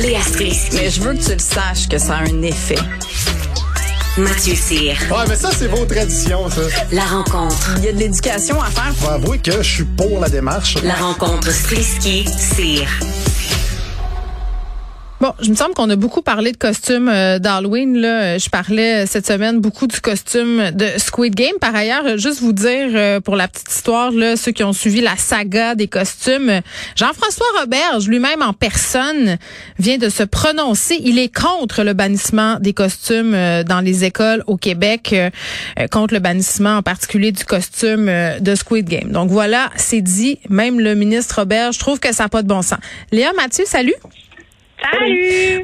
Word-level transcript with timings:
Léa 0.00 0.22
Strisky. 0.22 0.76
Mais 0.76 0.90
je 0.90 1.00
veux 1.00 1.14
que 1.14 1.22
tu 1.22 1.32
le 1.32 1.38
saches 1.38 1.88
que 1.88 1.98
ça 1.98 2.16
a 2.16 2.22
un 2.22 2.42
effet. 2.42 2.78
Mathieu 4.18 4.54
Cyr. 4.54 4.94
Ouais, 5.10 5.24
mais 5.28 5.36
ça, 5.36 5.50
c'est 5.56 5.68
vos 5.68 5.84
traditions, 5.86 6.50
ça. 6.50 6.60
La 6.90 7.04
rencontre. 7.04 7.74
Il 7.78 7.84
y 7.84 7.88
a 7.88 7.92
de 7.92 7.98
l'éducation 7.98 8.60
à 8.60 8.66
faire. 8.66 8.92
Faut 8.96 9.08
avouer 9.08 9.38
que 9.38 9.62
je 9.62 9.74
suis 9.74 9.84
pour 9.84 10.20
la 10.20 10.28
démarche. 10.28 10.76
La 10.82 10.94
rencontre 10.94 11.50
Strisky-Cyr. 11.50 12.88
Bon, 15.22 15.34
je 15.40 15.50
me 15.50 15.54
semble 15.54 15.72
qu'on 15.74 15.88
a 15.88 15.94
beaucoup 15.94 16.20
parlé 16.20 16.50
de 16.50 16.56
costumes 16.56 17.08
euh, 17.08 17.38
d'Halloween. 17.38 17.96
Là, 17.96 18.38
je 18.38 18.50
parlais 18.50 19.04
euh, 19.04 19.06
cette 19.06 19.24
semaine 19.24 19.60
beaucoup 19.60 19.86
du 19.86 20.00
costume 20.00 20.72
de 20.72 20.88
Squid 20.96 21.36
Game. 21.36 21.54
Par 21.60 21.76
ailleurs, 21.76 22.04
euh, 22.04 22.16
juste 22.16 22.40
vous 22.40 22.52
dire 22.52 22.88
euh, 22.92 23.20
pour 23.20 23.36
la 23.36 23.46
petite 23.46 23.70
histoire, 23.70 24.10
là, 24.10 24.34
ceux 24.34 24.50
qui 24.50 24.64
ont 24.64 24.72
suivi 24.72 25.00
la 25.00 25.16
saga 25.16 25.76
des 25.76 25.86
costumes, 25.86 26.60
Jean-François 26.96 27.46
Roberge, 27.60 28.08
lui-même 28.08 28.42
en 28.42 28.52
personne, 28.52 29.38
vient 29.78 29.96
de 29.96 30.08
se 30.08 30.24
prononcer. 30.24 30.96
Il 31.04 31.20
est 31.20 31.32
contre 31.32 31.84
le 31.84 31.92
bannissement 31.92 32.58
des 32.58 32.72
costumes 32.72 33.32
euh, 33.32 33.62
dans 33.62 33.80
les 33.80 34.02
écoles 34.02 34.42
au 34.48 34.56
Québec, 34.56 35.10
euh, 35.12 35.30
euh, 35.78 35.86
contre 35.86 36.14
le 36.14 36.20
bannissement 36.20 36.78
en 36.78 36.82
particulier 36.82 37.30
du 37.30 37.44
costume 37.44 38.08
euh, 38.08 38.40
de 38.40 38.56
Squid 38.56 38.88
Game. 38.88 39.12
Donc 39.12 39.30
voilà, 39.30 39.70
c'est 39.76 40.00
dit. 40.00 40.40
Même 40.48 40.80
le 40.80 40.96
ministre 40.96 41.36
Roberge 41.38 41.78
trouve 41.78 42.00
que 42.00 42.12
ça 42.12 42.24
n'a 42.24 42.28
pas 42.28 42.42
de 42.42 42.48
bon 42.48 42.62
sens. 42.62 42.80
Léa 43.12 43.32
Mathieu, 43.34 43.62
salut. 43.68 43.94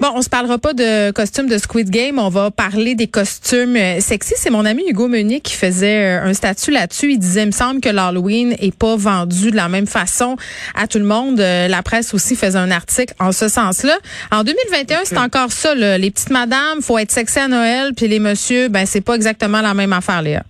Bon, 0.00 0.08
on 0.14 0.22
se 0.22 0.28
parlera 0.28 0.58
pas 0.58 0.74
de 0.74 1.10
costumes 1.10 1.48
de 1.48 1.58
Squid 1.58 1.90
Game, 1.90 2.18
on 2.18 2.28
va 2.28 2.50
parler 2.50 2.94
des 2.94 3.06
costumes 3.08 3.76
euh, 3.76 4.00
sexy. 4.00 4.34
C'est 4.36 4.50
mon 4.50 4.64
ami 4.64 4.84
Hugo 4.88 5.08
Meunier 5.08 5.40
qui 5.40 5.54
faisait 5.54 6.18
euh, 6.18 6.24
un 6.24 6.34
statut 6.34 6.70
là-dessus. 6.70 7.12
Il 7.12 7.18
disait, 7.18 7.42
il 7.42 7.46
me 7.46 7.52
semble 7.52 7.80
que 7.80 7.88
l'Halloween 7.88 8.54
est 8.60 8.74
pas 8.74 8.96
vendu 8.96 9.50
de 9.50 9.56
la 9.56 9.68
même 9.68 9.86
façon 9.86 10.36
à 10.74 10.86
tout 10.86 10.98
le 10.98 11.04
monde. 11.04 11.40
Euh, 11.40 11.68
La 11.68 11.82
presse 11.82 12.14
aussi 12.14 12.36
faisait 12.36 12.58
un 12.58 12.70
article 12.70 13.14
en 13.18 13.32
ce 13.32 13.48
sens-là. 13.48 13.96
En 14.30 14.44
2021, 14.44 15.00
c'est 15.04 15.18
encore 15.18 15.52
ça. 15.52 15.74
Les 15.74 16.10
petites 16.10 16.30
madames, 16.30 16.80
faut 16.80 16.98
être 16.98 17.10
sexy 17.10 17.38
à 17.38 17.48
Noël, 17.48 17.92
puis 17.94 18.08
les 18.08 18.18
messieurs, 18.18 18.68
ben 18.68 18.86
c'est 18.86 19.00
pas 19.00 19.14
exactement 19.14 19.60
la 19.60 19.74
même 19.74 19.92
affaire, 19.92 20.22
Léa. 20.22 20.42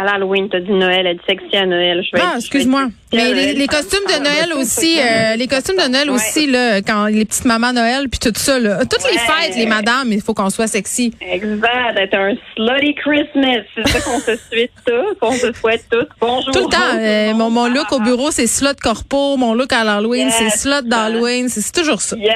À 0.00 0.04
l'Halloween, 0.04 0.48
t'as 0.48 0.60
dit 0.60 0.70
Noël, 0.70 1.08
elle 1.08 1.16
dit 1.16 1.22
sexy 1.28 1.56
à 1.56 1.66
Noël. 1.66 2.04
Je 2.04 2.16
vais 2.16 2.22
Ah, 2.24 2.34
excuse-moi. 2.36 2.84
vais 3.12 3.16
Mais 3.16 3.30
être 3.50 3.58
les, 3.58 3.66
costumes 3.66 4.04
de 4.06 4.22
Noël 4.22 4.48
ben, 4.50 4.56
aussi, 4.60 4.96
euh, 5.00 5.34
les 5.34 5.48
costumes 5.48 5.74
de 5.76 5.88
Noël 5.90 6.08
aussi, 6.10 6.46
là, 6.46 6.80
quand 6.82 7.06
les 7.06 7.24
petites 7.24 7.46
mamans 7.46 7.72
Noël, 7.72 8.08
puis 8.08 8.20
tout 8.20 8.30
ça, 8.36 8.60
là. 8.60 8.78
Toutes 8.84 9.02
les 9.10 9.18
fêtes, 9.18 9.56
les 9.56 9.66
madames, 9.66 10.12
il 10.12 10.20
faut 10.20 10.34
qu'on 10.34 10.50
soit 10.50 10.68
sexy. 10.68 11.12
Exact, 11.20 11.96
d'être 11.96 12.14
un 12.14 12.34
slutty 12.54 12.94
Christmas. 12.94 13.64
C'est 13.74 13.88
ça 13.88 14.00
qu'on 14.02 14.20
se 14.20 14.36
souhaite 14.36 14.70
tous, 14.86 15.14
qu'on 15.20 15.32
se 15.32 15.52
souhaite 15.52 15.84
tous. 15.90 16.06
Bonjour. 16.20 16.52
Tout 16.52 16.68
le 16.68 16.70
temps. 16.70 16.96
euh, 16.96 17.34
mon, 17.34 17.50
mon 17.50 17.66
look 17.66 17.90
au 17.90 17.98
bureau, 17.98 18.30
c'est 18.30 18.46
slot 18.46 18.74
corpo. 18.80 19.36
Mon 19.36 19.52
look 19.54 19.72
à 19.72 19.82
l'Halloween, 19.82 20.30
c'est 20.30 20.50
slot 20.50 20.82
d'Halloween. 20.82 21.48
C'est 21.48 21.60
c'est 21.60 21.72
toujours 21.72 22.00
ça. 22.00 22.14
Yes. 22.16 22.30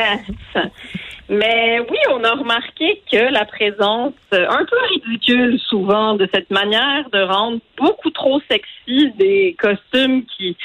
Mais 1.28 1.80
oui, 1.88 1.98
on 2.10 2.24
a 2.24 2.32
remarqué 2.32 3.02
que 3.10 3.32
la 3.32 3.44
présence 3.44 4.14
euh, 4.34 4.46
un 4.48 4.64
peu 4.64 4.76
ridicule 4.90 5.58
souvent 5.68 6.14
de 6.14 6.28
cette 6.34 6.50
manière 6.50 7.08
de 7.10 7.22
rendre 7.22 7.60
beaucoup 7.76 8.10
trop 8.10 8.40
sexy 8.50 9.12
des 9.16 9.56
costumes 9.58 10.24
qui 10.36 10.56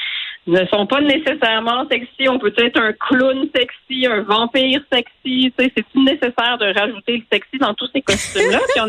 ne 0.48 0.64
sont 0.66 0.86
pas 0.86 1.00
nécessairement 1.00 1.86
sexy. 1.90 2.28
On 2.28 2.38
peut 2.38 2.52
être 2.56 2.80
un 2.80 2.92
clown 2.92 3.48
sexy, 3.54 4.06
un 4.06 4.22
vampire 4.22 4.80
sexy. 4.90 5.52
Tu 5.56 5.64
sais, 5.64 5.72
c'est 5.76 5.94
nécessaire 5.94 6.58
de 6.58 6.78
rajouter 6.78 7.18
le 7.18 7.22
sexy 7.30 7.58
dans 7.58 7.74
tous 7.74 7.88
ces 7.94 8.02
costumes-là. 8.02 8.58
Puis 8.74 8.80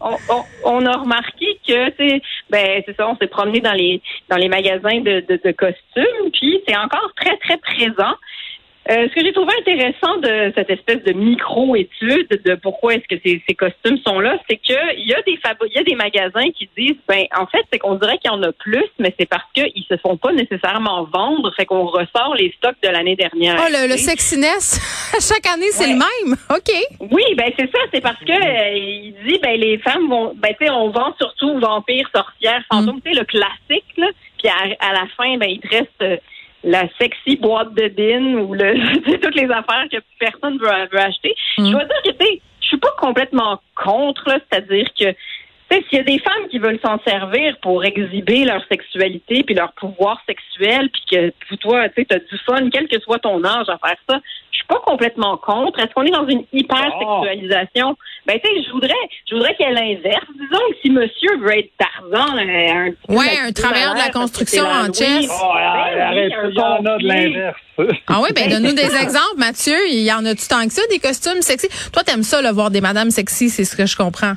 on, 0.00 0.44
on, 0.64 0.86
a 0.86 0.96
remarqué 0.96 1.58
que 1.66 1.92
c'est 1.96 2.22
ben 2.50 2.82
c'est 2.86 2.96
ça, 2.96 3.08
on 3.08 3.16
s'est 3.16 3.26
promené 3.26 3.60
dans 3.60 3.72
les 3.72 4.00
dans 4.28 4.36
les 4.36 4.48
magasins 4.48 5.00
de, 5.00 5.24
de, 5.28 5.40
de 5.44 5.52
costumes, 5.52 6.30
puis 6.32 6.62
c'est 6.66 6.76
encore 6.76 7.12
très 7.16 7.36
très 7.38 7.58
présent. 7.58 8.14
Euh, 8.90 9.06
ce 9.10 9.14
que 9.14 9.20
j'ai 9.22 9.32
trouvé 9.34 9.52
intéressant 9.60 10.16
de 10.16 10.50
cette 10.56 10.70
espèce 10.70 11.02
de 11.04 11.12
micro-étude 11.12 12.28
de 12.44 12.54
pourquoi 12.54 12.94
est-ce 12.94 13.06
que 13.14 13.20
ces, 13.24 13.42
ces 13.46 13.54
costumes 13.54 13.98
sont 14.06 14.18
là, 14.18 14.38
c'est 14.48 14.56
que 14.56 14.96
il 14.96 15.06
y 15.06 15.14
a 15.14 15.20
des 15.22 15.38
il 15.66 15.76
y 15.76 15.78
a 15.78 15.82
des 15.82 15.94
magasins 15.94 16.50
qui 16.56 16.68
disent 16.76 16.96
ben 17.06 17.24
en 17.36 17.46
fait 17.46 17.64
c'est 17.72 17.78
qu'on 17.78 17.96
dirait 17.96 18.16
qu'il 18.18 18.30
y 18.30 18.34
en 18.34 18.42
a 18.42 18.52
plus, 18.52 18.86
mais 18.98 19.14
c'est 19.18 19.26
parce 19.28 19.44
qu'ils 19.54 19.84
se 19.88 19.96
font 19.98 20.16
pas 20.16 20.32
nécessairement 20.32 21.04
vendre, 21.04 21.52
fait 21.54 21.66
qu'on 21.66 21.84
ressort 21.84 22.34
les 22.38 22.52
stocks 22.56 22.76
de 22.82 22.88
l'année 22.88 23.16
dernière. 23.16 23.56
Oh, 23.60 23.68
le, 23.70 23.88
le 23.90 23.96
sexiness, 23.98 24.80
chaque 25.20 25.46
année, 25.52 25.66
c'est 25.70 25.84
Ouais. 25.86 25.92
le 25.92 25.98
même? 26.30 26.36
OK. 26.50 26.72
Oui, 27.12 27.22
ben 27.36 27.52
c'est 27.58 27.70
ça, 27.70 27.78
c'est 27.92 28.00
parce 28.00 28.18
que 28.20 28.32
euh, 28.32 28.70
il 28.76 29.14
dit 29.26 29.38
ben 29.42 29.58
les 29.60 29.78
femmes 29.78 30.08
vont 30.08 30.32
ben 30.34 30.54
tu 30.58 30.64
sais 30.66 30.70
on 30.70 30.88
vend 30.90 31.14
surtout 31.20 31.58
vampires, 31.58 32.08
sorcières, 32.14 32.62
fantômes, 32.72 33.00
tu 33.04 33.12
sais 33.12 33.18
le 33.18 33.24
classique 33.26 33.84
là, 33.96 34.08
puis 34.38 34.48
à, 34.48 34.88
à 34.88 34.92
la 34.92 35.06
fin 35.16 35.36
ben 35.36 35.48
il 35.50 35.60
te 35.60 35.68
reste 35.68 35.90
euh, 36.02 36.16
la 36.64 36.88
sexy 37.00 37.36
boîte 37.36 37.74
de 37.74 37.88
bin 37.88 38.40
ou 38.40 38.54
le 38.54 39.18
toutes 39.22 39.34
les 39.34 39.50
affaires 39.50 39.86
que 39.90 39.98
personne 40.18 40.58
veut, 40.58 40.88
veut 40.92 41.00
acheter. 41.00 41.34
Mm. 41.58 41.66
Je 41.66 41.70
dois 41.70 41.84
dire 41.84 42.16
que 42.18 42.24
je 42.60 42.66
suis 42.66 42.76
pas 42.76 42.92
complètement 42.98 43.60
contre, 43.74 44.40
c'est-à-dire 44.50 44.88
que 44.98 45.14
s'il 45.70 45.98
y 45.98 46.00
a 46.00 46.04
des 46.04 46.18
femmes 46.18 46.48
qui 46.50 46.58
veulent 46.58 46.80
s'en 46.80 46.98
servir 47.06 47.56
pour 47.60 47.84
exhiber 47.84 48.44
leur 48.44 48.64
sexualité 48.68 49.42
puis 49.42 49.54
leur 49.54 49.72
pouvoir 49.72 50.20
sexuel, 50.26 50.88
puis 50.90 51.02
que 51.10 51.32
pour 51.48 51.58
toi, 51.58 51.88
tu 51.90 52.06
t'as 52.06 52.18
du 52.18 52.38
fun, 52.46 52.70
quel 52.70 52.88
que 52.88 52.98
soit 53.00 53.18
ton 53.18 53.44
âge 53.44 53.68
à 53.68 53.78
faire 53.78 53.96
ça, 54.08 54.20
pas 54.68 54.80
complètement 54.84 55.36
contre. 55.38 55.80
Est-ce 55.80 55.92
qu'on 55.94 56.04
est 56.04 56.10
dans 56.10 56.28
une 56.28 56.44
hyper-sexualisation? 56.52 57.96
Ben, 58.26 58.38
tu 58.42 58.48
sais, 58.48 58.62
je 58.66 58.70
voudrais, 58.70 58.94
je 59.28 59.34
voudrais 59.34 59.54
qu'il 59.56 59.66
y 59.66 59.70
ait 59.70 59.72
l'inverse. 59.72 60.26
Disons 60.34 60.62
que 60.70 60.76
si 60.82 60.90
monsieur 60.90 61.38
veut 61.38 61.58
être 61.58 61.70
Tarzan, 61.78 62.36
euh, 62.36 62.88
un 62.88 62.90
petit 62.90 63.16
Ouais, 63.16 63.38
un 63.42 63.52
travailleur 63.52 63.94
de 63.94 63.98
la 63.98 64.10
construction 64.10 64.64
en 64.64 64.92
chess. 64.92 65.28
Oh, 65.30 65.52
ben 65.54 65.94
oui, 65.94 66.00
arrête, 66.00 66.32
il 66.44 66.54
y 66.54 66.60
en 66.60 66.84
a 66.84 66.98
de 66.98 67.06
l'inverse. 67.06 67.60
Ah 68.08 68.20
oui, 68.22 68.28
ben 68.34 68.50
donne-nous 68.50 68.74
des 68.74 68.94
exemples, 68.94 69.38
Mathieu. 69.38 69.76
Il 69.88 70.02
y 70.02 70.12
en 70.12 70.24
a-tu 70.24 70.46
tant 70.48 70.66
que 70.66 70.72
ça, 70.72 70.82
des 70.90 70.98
costumes 70.98 71.40
sexy? 71.40 71.68
Toi, 71.92 72.02
t'aimes 72.04 72.22
ça, 72.22 72.42
le 72.42 72.50
voir 72.50 72.70
des 72.70 72.80
madames 72.80 73.10
sexy, 73.10 73.48
c'est 73.48 73.64
ce 73.64 73.76
que 73.76 73.86
je 73.86 73.96
comprends. 73.96 74.34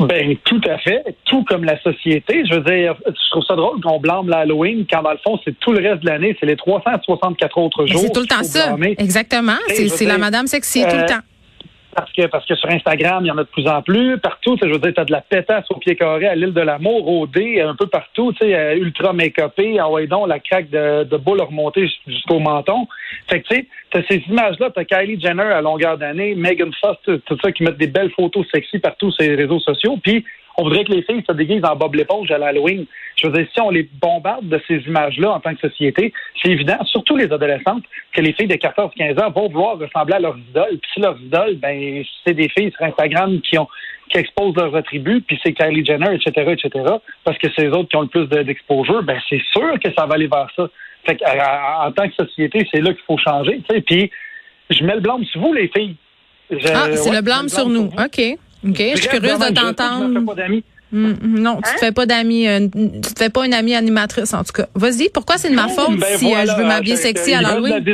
Ben, 0.00 0.36
tout 0.44 0.60
à 0.68 0.78
fait. 0.78 1.02
Tout 1.24 1.44
comme 1.44 1.64
la 1.64 1.80
société. 1.82 2.44
Je 2.48 2.54
veux 2.54 2.60
dire, 2.62 2.94
je 3.06 3.30
trouve 3.30 3.44
ça 3.44 3.56
drôle 3.56 3.80
qu'on 3.80 3.98
blâme 3.98 4.28
l'Halloween 4.28 4.86
quand, 4.90 5.02
dans 5.02 5.10
le 5.12 5.18
fond, 5.18 5.38
c'est 5.44 5.58
tout 5.58 5.72
le 5.72 5.86
reste 5.86 6.02
de 6.02 6.06
l'année. 6.10 6.36
C'est 6.38 6.46
les 6.46 6.56
364 6.56 7.58
autres 7.58 7.82
Mais 7.84 7.90
jours. 7.90 8.00
c'est 8.02 8.12
tout 8.12 8.20
le 8.20 8.26
temps 8.26 8.42
ça. 8.42 8.68
blâmer. 8.68 8.94
Exactement. 8.98 9.56
C'est 9.68 10.04
la 10.06 10.18
madame 10.18 10.46
sexy 10.46 10.82
tout 10.82 10.96
le 10.96 11.02
euh, 11.02 11.06
temps. 11.06 11.20
Parce 11.98 12.12
que, 12.12 12.26
parce 12.26 12.46
que 12.46 12.54
sur 12.54 12.70
Instagram, 12.70 13.24
il 13.24 13.28
y 13.28 13.30
en 13.32 13.38
a 13.38 13.42
de 13.42 13.48
plus 13.48 13.66
en 13.66 13.82
plus. 13.82 14.18
Partout, 14.18 14.56
je 14.62 14.68
veux 14.68 14.78
dire, 14.78 14.92
t'as 14.94 15.04
de 15.04 15.10
la 15.10 15.20
pétasse 15.20 15.64
au 15.70 15.78
pied 15.78 15.96
carré 15.96 16.28
à 16.28 16.36
l'île 16.36 16.52
de 16.52 16.60
l'amour, 16.60 17.08
au 17.08 17.26
dé, 17.26 17.60
un 17.60 17.74
peu 17.74 17.88
partout, 17.88 18.32
tu 18.32 18.46
sais, 18.46 18.54
euh, 18.54 18.76
ultra 18.76 19.12
make-upé, 19.12 19.80
en 19.80 19.98
donc 20.06 20.28
la 20.28 20.38
craque 20.38 20.70
de, 20.70 21.02
de 21.02 21.16
boule 21.16 21.40
remontée 21.40 21.88
jus- 21.88 22.00
jusqu'au 22.06 22.38
menton. 22.38 22.86
Fait 23.28 23.40
que, 23.40 23.48
tu 23.48 23.56
sais, 23.56 23.66
t'as 23.90 24.02
ces 24.08 24.22
images-là, 24.28 24.70
t'as 24.72 24.84
Kylie 24.84 25.20
Jenner 25.20 25.42
à 25.42 25.60
longueur 25.60 25.98
d'année, 25.98 26.36
Megan 26.36 26.70
Fox, 26.80 27.00
tout 27.26 27.38
ça, 27.42 27.50
qui 27.50 27.64
mettent 27.64 27.78
des 27.78 27.88
belles 27.88 28.12
photos 28.12 28.46
sexy 28.54 28.78
partout 28.78 29.10
sur 29.10 29.24
les 29.24 29.34
réseaux 29.34 29.58
sociaux. 29.58 29.98
Puis, 30.00 30.24
on 30.58 30.64
voudrait 30.64 30.84
que 30.84 30.92
les 30.92 31.02
filles 31.02 31.22
se 31.26 31.32
déguisent 31.32 31.64
en 31.64 31.76
Bob 31.76 31.94
l'éponge 31.94 32.30
à 32.30 32.36
l'Halloween. 32.38 32.84
Je 33.16 33.26
veux 33.26 33.32
dire, 33.32 33.46
si 33.54 33.60
on 33.60 33.70
les 33.70 33.88
bombarde 34.00 34.48
de 34.48 34.60
ces 34.68 34.76
images-là 34.86 35.30
en 35.32 35.40
tant 35.40 35.54
que 35.54 35.60
société, 35.68 36.12
c'est 36.42 36.50
évident, 36.50 36.76
surtout 36.84 37.16
les 37.16 37.32
adolescentes, 37.32 37.84
que 38.12 38.20
les 38.20 38.32
filles 38.32 38.48
de 38.48 38.56
14-15 38.56 39.18
ans 39.24 39.30
vont 39.30 39.48
vouloir 39.48 39.78
ressembler 39.78 40.14
à 40.14 40.18
leurs 40.20 40.36
idoles. 40.36 40.78
Puis 40.82 40.90
si 40.94 41.00
leurs 41.00 41.18
idoles, 41.20 41.56
ben, 41.56 42.02
c'est 42.26 42.34
des 42.34 42.48
filles 42.48 42.72
sur 42.76 42.84
Instagram 42.84 43.40
qui 43.40 43.56
ont 43.58 43.68
qui 44.10 44.16
exposent 44.16 44.56
leurs 44.56 44.74
attributs, 44.74 45.20
puis 45.20 45.38
c'est 45.42 45.52
Kylie 45.52 45.84
Jenner, 45.84 46.14
etc., 46.14 46.52
etc., 46.52 46.70
parce 47.24 47.36
que 47.36 47.46
c'est 47.54 47.64
les 47.66 47.68
autres 47.76 47.90
qui 47.90 47.96
ont 47.96 48.00
le 48.00 48.08
plus 48.08 48.26
de- 48.26 48.42
d'exposure, 48.42 49.02
ben 49.02 49.18
c'est 49.28 49.42
sûr 49.52 49.78
que 49.84 49.92
ça 49.92 50.06
va 50.06 50.14
aller 50.14 50.28
vers 50.28 50.48
ça. 50.56 50.66
Fait 51.04 51.14
que, 51.16 51.24
en 51.86 51.92
tant 51.92 52.08
que 52.08 52.14
société, 52.14 52.66
c'est 52.72 52.80
là 52.80 52.94
qu'il 52.94 53.02
faut 53.06 53.18
changer. 53.18 53.60
Puis 53.86 54.10
je 54.70 54.82
mets 54.82 54.94
le 54.94 55.00
blâme 55.00 55.24
sur 55.26 55.42
vous, 55.42 55.52
les 55.52 55.68
filles. 55.68 55.94
Je- 56.50 56.56
Ah, 56.74 56.86
c'est 56.96 57.10
ouais, 57.10 57.16
le 57.16 57.22
blâme 57.22 57.50
sur 57.50 57.68
nous. 57.68 57.88
OK. 57.88 58.38
OK. 58.66 58.76
Je 58.78 58.96
suis 59.00 59.08
curieuse 59.08 59.38
de 59.38 59.54
t'entendre. 59.54 60.04
Hum, 60.90 61.16
hum, 61.22 61.38
non, 61.40 61.56
tu 61.56 61.74
te 61.74 61.78
fais 61.80 61.92
pas 61.92 62.06
d'amis, 62.06 62.48
euh, 62.48 62.60
tu 62.66 63.12
te 63.12 63.18
fais 63.18 63.28
pas 63.28 63.44
une 63.44 63.52
amie 63.52 63.74
animatrice 63.74 64.32
en 64.32 64.42
tout 64.42 64.52
cas. 64.54 64.66
Vas-y, 64.74 65.10
pourquoi 65.10 65.36
c'est 65.36 65.50
de 65.50 65.54
ma 65.54 65.68
faute 65.68 65.98
Ben 65.98 66.16
si 66.16 66.34
euh, 66.34 66.46
je 66.46 66.56
veux 66.56 66.64
m'habiller 66.64 66.96
sexy 66.96 67.34
à 67.34 67.42
l'Halloween? 67.42 67.84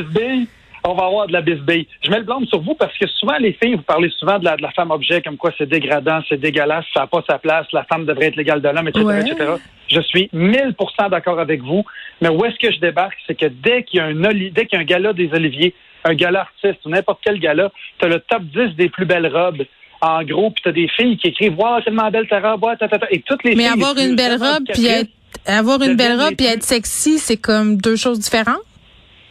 On 0.86 0.94
va 0.94 1.06
avoir 1.06 1.26
de 1.26 1.32
la 1.32 1.40
bisbille. 1.40 1.88
Je 2.04 2.10
mets 2.10 2.18
le 2.18 2.24
blâme 2.24 2.44
sur 2.44 2.60
vous 2.60 2.74
parce 2.74 2.96
que 2.98 3.06
souvent, 3.08 3.38
les 3.38 3.54
filles, 3.54 3.74
vous 3.74 3.82
parlez 3.82 4.10
souvent 4.10 4.38
de 4.38 4.44
la, 4.44 4.56
de 4.56 4.62
la 4.62 4.70
femme 4.72 4.90
objet, 4.90 5.22
comme 5.22 5.38
quoi 5.38 5.50
c'est 5.56 5.66
dégradant, 5.68 6.20
c'est 6.28 6.38
dégueulasse, 6.38 6.84
ça 6.92 7.00
n'a 7.00 7.06
pas 7.06 7.24
sa 7.26 7.38
place, 7.38 7.66
la 7.72 7.84
femme 7.84 8.04
devrait 8.04 8.26
être 8.26 8.36
l'égale 8.36 8.60
de 8.60 8.68
l'homme, 8.68 8.88
etc., 8.88 9.04
Ouais. 9.04 9.20
etc. 9.22 9.52
Je 9.88 10.00
suis 10.02 10.28
1000% 10.34 11.08
d'accord 11.10 11.40
avec 11.40 11.62
vous. 11.62 11.84
Mais 12.20 12.28
où 12.28 12.44
est-ce 12.44 12.56
que 12.58 12.70
je 12.72 12.78
débarque? 12.80 13.16
C'est 13.26 13.34
que 13.34 13.46
dès 13.46 13.82
qu'il 13.84 13.98
y 13.98 14.00
a 14.02 14.04
un, 14.06 14.14
dès 14.14 14.66
qu'il 14.66 14.74
y 14.74 14.76
a 14.76 14.80
un 14.80 14.84
gala 14.84 15.14
des 15.14 15.30
Oliviers, 15.32 15.74
un 16.04 16.14
gala 16.14 16.42
artiste 16.42 16.84
ou 16.84 16.90
n'importe 16.90 17.20
quel 17.24 17.40
gala, 17.40 17.72
tu 17.98 18.04
as 18.04 18.08
le 18.08 18.20
top 18.20 18.42
10 18.42 18.76
des 18.76 18.90
plus 18.90 19.06
belles 19.06 19.26
robes. 19.34 19.62
En 20.04 20.22
gros, 20.22 20.50
puis 20.50 20.62
tu 20.62 20.68
as 20.68 20.72
des 20.72 20.88
filles 20.88 21.16
qui 21.16 21.28
écrivent 21.28 21.58
Wow, 21.58 21.80
tellement 21.82 22.10
belle 22.10 22.28
ta 22.28 22.38
robe, 22.38 22.62
ta, 22.78 22.88
ta, 22.88 22.98
ta. 22.98 23.06
et 23.10 23.22
toutes 23.22 23.42
les 23.42 23.54
Mais 23.54 23.64
filles 23.64 23.72
avoir 23.72 23.94
les 23.94 24.04
une 24.04 24.16
belle 24.16 24.38
robe 24.38 24.64
puis 24.70 24.86
être, 24.86 25.10
avoir 25.46 25.80
une 25.80 25.96
belle 25.96 26.20
robe 26.20 26.34
puis 26.36 26.46
être 26.46 26.62
sexy, 26.62 27.18
c'est 27.18 27.38
comme 27.38 27.78
deux 27.78 27.96
choses 27.96 28.18
différentes? 28.18 28.60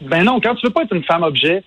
Ben 0.02 0.24
non, 0.24 0.42
quand 0.42 0.56
tu 0.56 0.66
veux 0.66 0.74
pas 0.74 0.82
être 0.82 0.96
une 0.96 1.04
femme 1.04 1.22
objet, 1.22 1.64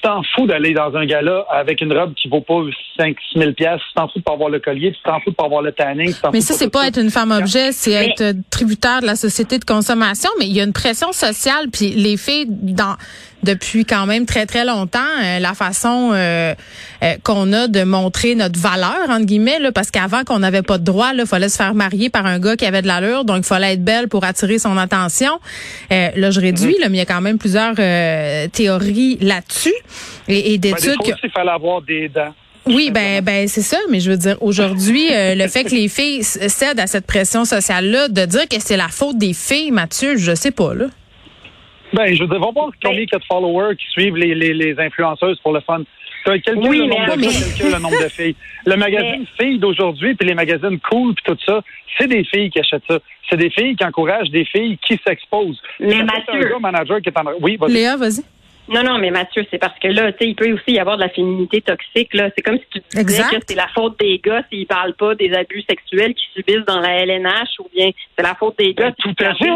tu, 0.00 0.08
t'en 0.08 0.22
fous 0.34 0.46
d'aller 0.46 0.72
dans 0.74 0.94
un 0.94 1.04
gala 1.06 1.44
avec 1.50 1.80
une 1.80 1.92
robe 1.92 2.14
qui 2.14 2.28
vaut 2.28 2.40
pas 2.40 2.60
5 2.98 3.16
6 3.32 3.38
000 3.38 3.52
pièces, 3.52 3.80
tu 3.88 3.94
t'en 3.94 4.08
fous 4.08 4.18
de 4.20 4.24
pas 4.24 4.32
avoir 4.32 4.48
le 4.50 4.60
collier, 4.60 4.92
tu 4.92 4.98
t'en 5.04 5.18
fous 5.20 5.30
de 5.30 5.34
pas 5.34 5.44
avoir 5.44 5.62
le 5.62 5.72
tanning. 5.72 6.12
Mais 6.32 6.40
ça, 6.40 6.54
c'est 6.54 6.70
pas 6.70 6.86
être 6.86 6.98
une 7.00 7.10
femme 7.10 7.30
objet, 7.32 7.72
c'est 7.72 7.90
Mais- 7.90 8.06
être 8.10 8.20
euh, 8.20 8.32
tributaire 8.50 9.00
de 9.00 9.06
la 9.06 9.16
société 9.16 9.58
de 9.58 9.64
consommation. 9.64 10.30
Mais 10.38 10.46
il 10.46 10.52
y 10.54 10.60
a 10.60 10.64
une 10.64 10.72
pression 10.72 11.12
sociale, 11.12 11.66
puis 11.72 11.90
les 11.90 12.16
filles, 12.16 12.46
dans 12.48 12.96
depuis 13.44 13.84
quand 13.84 14.04
même 14.06 14.26
très 14.26 14.46
très 14.46 14.64
longtemps, 14.64 14.98
euh, 15.22 15.38
la 15.38 15.54
façon 15.54 16.10
euh, 16.12 16.54
euh, 17.04 17.14
qu'on 17.22 17.52
a 17.52 17.68
de 17.68 17.84
montrer 17.84 18.34
notre 18.34 18.58
valeur 18.58 19.08
entre 19.08 19.26
guillemets, 19.26 19.60
là, 19.60 19.70
parce 19.70 19.92
qu'avant 19.92 20.24
qu'on 20.24 20.40
n'avait 20.40 20.62
pas 20.62 20.76
de 20.78 20.82
droit, 20.82 21.10
il 21.16 21.24
fallait 21.24 21.48
se 21.48 21.56
faire 21.56 21.72
marier 21.72 22.10
par 22.10 22.26
un 22.26 22.40
gars 22.40 22.56
qui 22.56 22.66
avait 22.66 22.82
de 22.82 22.88
l'allure, 22.88 23.24
donc 23.24 23.38
il 23.38 23.44
fallait 23.44 23.74
être 23.74 23.84
belle 23.84 24.08
pour 24.08 24.24
attirer 24.24 24.58
son 24.58 24.76
attention. 24.76 25.38
Euh, 25.92 26.08
là, 26.16 26.30
je 26.32 26.40
réduis, 26.40 26.74
Mhm. 26.74 26.80
là, 26.80 26.88
mais 26.88 26.96
il 26.96 26.98
y 26.98 27.02
a 27.02 27.06
quand 27.06 27.20
même 27.20 27.38
plusieurs 27.38 27.74
euh, 27.78 28.48
théories 28.48 29.18
là-dessus 29.20 29.74
et, 30.28 30.54
et 30.54 30.58
Ben, 30.58 30.60
des 30.60 30.72
d'études. 30.72 31.00
aussi, 31.00 31.12
il 31.24 31.30
fallait 31.30 31.50
avoir 31.50 31.82
des 31.82 32.08
dents. 32.08 32.34
oui, 32.66 32.90
ben, 32.92 33.22
ben 33.24 33.48
c'est 33.48 33.62
ça, 33.62 33.78
mais 33.90 34.00
je 34.00 34.10
veux 34.10 34.16
dire, 34.16 34.36
aujourd'hui, 34.42 35.08
euh, 35.12 35.34
le 35.34 35.48
fait 35.48 35.64
que 35.64 35.70
les 35.74 35.88
filles 35.88 36.22
cèdent 36.22 36.80
à 36.80 36.86
cette 36.86 37.06
pression 37.06 37.44
sociale-là, 37.44 38.08
de 38.08 38.24
dire 38.26 38.48
que 38.48 38.56
c'est 38.60 38.76
la 38.76 38.88
faute 38.88 39.16
des 39.18 39.32
filles, 39.34 39.70
Mathieu, 39.70 40.16
je 40.16 40.34
sais 40.34 40.50
pas, 40.50 40.74
là. 40.74 40.86
Ben, 41.94 42.14
je 42.14 42.20
veux 42.22 42.28
dire, 42.28 42.38
va 42.38 42.50
voir 42.50 42.70
combien 42.82 43.00
il 43.00 43.08
y 43.10 43.14
a 43.14 43.18
de 43.18 43.24
followers 43.24 43.74
qui 43.76 43.86
suivent 43.90 44.16
les, 44.16 44.34
les, 44.34 44.52
les 44.52 44.78
influenceuses 44.78 45.38
pour 45.42 45.52
le 45.54 45.60
fun. 45.60 45.82
Quelqu'un 46.24 46.52
Oui, 46.56 46.76
le 46.76 46.86
mais- 46.88 46.88
nombre 46.98 47.14
de 47.16 47.20
mais- 47.20 47.26
gars, 47.28 47.32
quelqu'un 47.56 47.76
le 47.76 47.82
nombre 47.82 48.02
de 48.02 48.08
filles. 48.10 48.36
Le 48.66 48.76
magazine 48.76 49.24
Filles 49.40 49.58
d'aujourd'hui, 49.58 50.14
puis 50.14 50.28
les 50.28 50.34
magazines 50.34 50.78
Cool, 50.90 51.14
puis 51.14 51.24
tout 51.24 51.38
ça, 51.46 51.62
c'est 51.96 52.06
des 52.08 52.22
filles 52.24 52.50
qui 52.50 52.60
achètent 52.60 52.82
ça. 52.86 52.98
C'est 53.30 53.38
des 53.38 53.48
filles 53.48 53.74
qui 53.76 53.84
encouragent 53.84 54.28
des 54.30 54.44
filles 54.44 54.76
qui 54.86 55.00
s'exposent. 55.06 55.58
Mais 55.80 56.02
Mathieu- 56.02 56.46
un 56.46 56.50
gars 56.50 56.58
manager 56.60 57.00
qui 57.00 57.08
est 57.08 57.18
en... 57.18 57.24
Oui, 57.40 57.56
vas-y. 57.56 57.72
Léa, 57.72 57.96
vas-y. 57.96 58.22
Non, 58.68 58.82
non, 58.82 58.98
mais 58.98 59.10
Mathieu, 59.10 59.44
c'est 59.50 59.58
parce 59.58 59.78
que 59.78 59.88
là, 59.88 60.12
tu 60.12 60.18
sais, 60.18 60.28
il 60.30 60.34
peut 60.34 60.52
aussi 60.52 60.72
y 60.72 60.78
avoir 60.78 60.96
de 60.96 61.02
la 61.02 61.08
féminité 61.08 61.60
toxique. 61.60 62.12
Là, 62.14 62.28
c'est 62.36 62.42
comme 62.42 62.58
si 62.58 62.64
tu 62.72 62.80
disais 62.90 63.00
Exact. 63.02 63.38
que 63.38 63.44
c'est 63.48 63.54
la 63.56 63.68
faute 63.68 63.98
des 63.98 64.18
gars 64.18 64.42
s'ils 64.50 64.66
parlent 64.66 64.94
pas 64.94 65.14
des 65.14 65.32
abus 65.34 65.62
sexuels 65.68 66.14
qu'ils 66.14 66.30
subissent 66.42 66.66
dans 66.66 66.80
la 66.80 67.02
LNH, 67.04 67.48
ou 67.60 67.68
bien 67.74 67.90
c'est 68.16 68.22
la 68.24 68.34
faute 68.34 68.58
des 68.58 68.74
gars. 68.74 68.90
Ben, 68.90 68.94
tout 68.98 69.24
à 69.24 69.34
fait. 69.34 69.46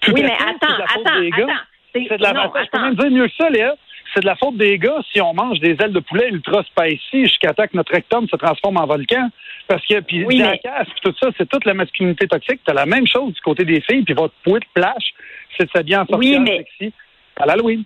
Tout 0.00 0.12
oui, 0.12 0.20
à 0.20 0.24
mais 0.24 0.36
fait, 0.36 0.42
attends, 0.44 0.56
c'est 0.62 0.72
de 0.74 0.78
la 0.78 0.86
faute 0.86 1.06
attends, 1.06 1.20
des 1.20 1.30
gars. 1.30 1.36
attends. 1.44 1.54
C'est- 1.92 2.16
de 2.18 2.22
la 2.22 2.32
non, 2.32 2.42
faute. 2.42 2.52
Je 2.54 2.70
peux 2.70 2.76
attends. 2.76 2.80
même 2.86 2.94
dire 2.94 3.10
mieux 3.10 3.26
que 3.28 3.34
ça, 3.38 3.50
Léa. 3.50 3.74
C'est 4.12 4.20
de 4.22 4.26
la 4.26 4.34
faute 4.34 4.56
des 4.56 4.76
gars 4.76 4.98
si 5.12 5.20
on 5.20 5.32
mange 5.34 5.60
des 5.60 5.76
ailes 5.80 5.92
de 5.92 6.00
poulet 6.00 6.28
ultra 6.30 6.64
spicy 6.64 7.26
jusqu'à 7.26 7.54
temps 7.54 7.64
que 7.68 7.76
notre 7.76 7.92
rectum 7.92 8.28
se 8.28 8.34
transforme 8.36 8.76
en 8.78 8.86
volcan. 8.86 9.28
Parce 9.68 9.86
que, 9.86 10.00
puis, 10.00 10.24
Oui, 10.24 10.38
la 10.38 10.50
mais- 10.50 10.60
tout 11.02 11.14
ça, 11.20 11.28
c'est 11.38 11.48
toute 11.48 11.64
la 11.64 11.74
masculinité 11.74 12.26
toxique. 12.26 12.60
T'as 12.64 12.72
la 12.74 12.86
même 12.86 13.06
chose 13.06 13.32
du 13.34 13.40
côté 13.40 13.64
des 13.64 13.80
filles, 13.82 14.02
puis 14.02 14.14
votre 14.14 14.34
pouet 14.42 14.58
de 14.58 14.64
plage, 14.74 15.14
c'est 15.56 15.66
de 15.66 15.70
s'habiller 15.70 15.96
en 15.98 16.06
Oui, 16.10 16.32
sorcière 16.32 16.40
mais- 16.40 16.56
sexy 16.78 16.92
à 17.38 17.46
l'Halloween. 17.46 17.84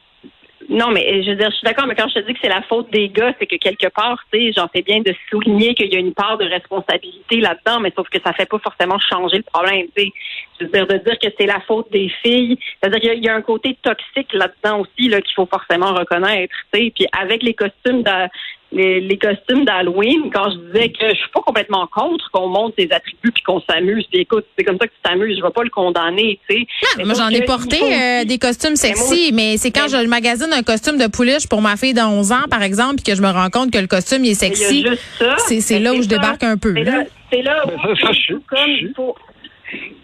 Non, 0.69 0.91
mais 0.91 1.23
je 1.23 1.31
veux 1.31 1.37
dire, 1.37 1.51
je 1.51 1.57
suis 1.57 1.65
d'accord, 1.65 1.87
mais 1.87 1.95
quand 1.95 2.09
je 2.09 2.15
te 2.15 2.27
dis 2.27 2.33
que 2.33 2.39
c'est 2.43 2.49
la 2.49 2.63
faute 2.63 2.91
des 2.91 3.09
gars, 3.09 3.35
c'est 3.39 3.47
que 3.47 3.57
quelque 3.57 3.89
part, 3.89 4.19
tu 4.33 4.39
sais, 4.39 4.53
j'en 4.57 4.69
fais 4.69 4.83
bien 4.83 5.01
de 5.01 5.15
souligner 5.31 5.75
qu'il 5.75 5.93
y 5.93 5.97
a 5.97 5.99
une 5.99 6.15
part 6.15 6.39
de 6.39 6.45
responsabilité 6.47 7.41
là-dedans, 7.41 7.81
mais 7.81 7.93
sauf 7.95 8.09
que 8.09 8.19
ça 8.25 8.33
fait 8.33 8.49
pas 8.49 8.59
forcément 8.59 8.99
changer 8.99 9.39
le 9.39 9.43
problème, 9.43 9.87
tu 9.95 10.05
sais. 10.05 10.13
Je 10.59 10.65
veux 10.65 10.71
dire, 10.71 10.87
de 10.87 10.97
dire 10.99 11.19
que 11.19 11.29
c'est 11.39 11.47
la 11.47 11.61
faute 11.61 11.91
des 11.91 12.09
filles, 12.23 12.59
c'est-à-dire 12.81 13.01
qu'il 13.01 13.23
y 13.23 13.27
y, 13.27 13.29
a 13.29 13.35
un 13.35 13.43
côté 13.43 13.77
toxique 13.83 14.33
là-dedans 14.33 14.81
aussi, 14.81 15.09
là, 15.09 15.21
qu'il 15.21 15.35
faut 15.35 15.47
forcément 15.47 15.93
reconnaître, 15.93 16.55
tu 16.73 16.81
sais. 16.81 16.93
Puis 16.95 17.07
avec 17.13 17.43
les 17.43 17.55
costumes 17.55 18.03
de, 18.03 18.29
les, 18.75 19.01
les 19.01 19.17
costumes 19.19 19.65
d'Halloween, 19.65 20.31
quand 20.35 20.51
je 20.51 20.57
disais 20.73 20.89
que 20.91 21.09
je 21.11 21.15
suis 21.17 21.31
pas 21.33 21.41
complètement 21.41 21.87
contre 21.87 22.29
qu'on 22.33 22.49
monte 22.49 22.75
ses 22.77 22.89
attributs 22.91 23.31
puis 23.33 23.43
qu'on 23.45 23.61
s'amuse, 23.61 24.05
puis 24.11 24.23
écoute, 24.23 24.45
c'est 24.59 24.65
comme 24.65 24.77
ça 24.79 24.87
que 24.87 24.93
tu 24.93 24.99
t'amuses, 25.03 25.39
je 25.39 25.43
vais 25.43 25.53
pas 25.53 25.63
le 25.63 25.71
condamner, 25.71 26.39
tu 26.49 26.57
sais. 26.97 27.05
Moi, 27.05 27.15
j'en 27.15 27.29
ai 27.29 27.43
porté 27.43 27.79
euh, 27.83 28.25
des 28.25 28.39
costumes 28.39 28.77
sexy, 28.77 29.31
mais 29.33 29.57
c'est 29.57 29.71
quand 29.71 29.89
Mais- 29.91 30.03
je 30.03 30.07
magasine 30.09 30.53
un 30.53 30.63
costume 30.63 30.99
de 30.99 31.07
pouliche 31.07 31.49
pour 31.49 31.63
ma 31.63 31.77
fille 31.77 31.95
de 31.95 32.01
11 32.01 32.33
ans, 32.33 32.45
par 32.51 32.63
exemple, 32.63 32.97
puis 32.97 33.05
que 33.05 33.15
je 33.17 33.23
me 33.23 33.31
rends 33.31 33.51
compte 33.51 33.71
que 33.71 33.79
le 33.79 33.87
costume 33.87 34.25
il 34.25 34.33
est 34.33 34.35
sexy. 34.35 34.83
juste 34.83 35.03
ça. 35.19 35.37
C'est- 35.39 35.79
là 35.79 35.93
où 35.93 35.97
je 35.99 36.03
ça. 36.03 36.09
débarque 36.09 36.43
un 36.43 36.57
peu, 36.57 36.75
C'est 37.31 37.43
là. 37.43 37.65
où, 37.67 37.71
ça, 37.81 38.07
ça, 38.07 38.13
je- 38.13 38.35
comme 38.35 38.71
je- 38.81 38.87
il 38.87 38.93
faut. 38.95 39.15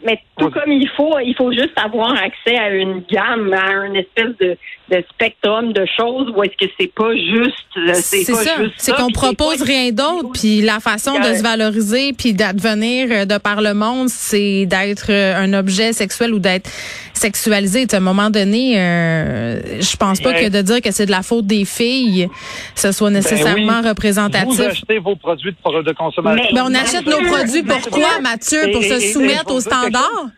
Mais 0.05 0.19
tout 0.41 0.51
comme 0.51 0.73
il 0.73 0.89
faut, 0.97 1.19
il 1.25 1.35
faut 1.37 1.53
juste 1.53 1.73
avoir 1.77 2.13
accès 2.13 2.57
à 2.59 2.71
une 2.71 3.03
gamme, 3.11 3.53
à 3.53 3.87
une 3.87 3.97
espèce 3.97 4.37
de, 4.41 4.57
de 4.91 5.05
spectrum 5.11 5.73
de 5.73 5.85
choses 5.97 6.33
où 6.35 6.43
est-ce 6.43 6.57
que 6.67 6.71
c'est 6.79 6.93
pas 6.93 7.13
juste. 7.15 7.55
euh, 7.77 7.93
C'est 7.95 8.25
ça. 8.25 8.57
C'est 8.77 8.95
qu'on 8.97 9.11
propose 9.11 9.59
pas- 9.59 9.65
rien 9.65 9.91
d'autre, 9.93 10.31
puis 10.35 10.61
la 10.63 10.81
façon 10.81 11.19
de 11.19 11.35
se 11.35 11.43
valoriser, 11.43 12.13
puis 12.13 12.33
d'advenir 12.35 13.09
euh, 13.11 13.25
de 13.25 13.39
par 13.39 13.61
le 13.63 13.75
monde, 13.75 14.09
c'est 14.09 14.67
d'être 14.67 15.07
euh, 15.11 15.37
un 15.37 15.53
objet 15.55 15.93
sexuel 15.93 16.35
ou 16.35 16.39
d'être 16.39 16.69
sexualisé. 17.15 17.87
À 17.93 17.97
un 17.97 18.01
moment 18.01 18.31
donné, 18.31 18.81
euh, 18.81 19.81
je 19.81 19.97
pense 19.97 20.21
pas 20.21 20.33
que 20.33 20.49
de 20.49 20.63
dire 20.63 20.81
que 20.81 20.91
c'est 20.91 21.07
de 21.07 21.11
la 21.11 21.23
faute 21.23 21.47
des 21.47 21.65
filles, 21.65 22.29
ce 22.75 22.93
soit 22.93 23.11
nécessairement 23.11 23.67
Ben 23.81 23.83
oui. 23.83 23.89
représentatif. 23.91 24.47
Vous 24.57 24.63
achetez 24.63 24.99
vos 24.99 25.17
produits 25.17 25.53
de, 25.53 25.83
de 25.83 25.93
consommation. 25.93 26.43
Mais- 26.51 26.55
Ben, 26.55 26.65
on 26.67 26.75
achète 26.75 27.07
nos 27.07 27.21
Mathieu, 27.21 27.33
produits 27.33 27.63
pourquoi, 27.63 28.21
Mathieu? 28.23 28.71
Pour 28.73 28.83
et- 28.83 28.89
se 28.89 28.95
et- 28.95 29.05
et- 29.11 29.13
soumettre 29.13 29.53
aux 29.53 29.61
standards? 29.61 30.30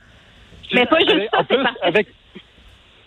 Mais 0.72 0.86
pas 0.86 0.98
juste 1.00 1.28
ça, 1.32 1.42
c'est 1.48 1.86
avec... 1.86 2.08